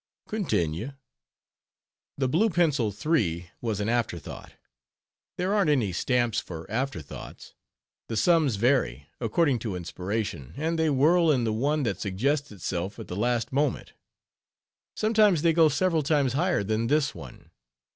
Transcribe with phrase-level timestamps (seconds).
[0.27, 0.93] "Continue."
[2.17, 4.53] "The blue pencil 3 was an afterthought.
[5.37, 7.53] There aren't any stamps for afterthoughts;
[8.09, 12.97] the sums vary, according to inspiration, and they whirl in the one that suggests itself
[12.97, 13.93] at the last moment.
[14.95, 17.51] Sometimes they go several times higher than this one.